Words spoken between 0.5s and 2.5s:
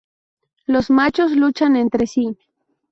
Los machos luchan entre sí.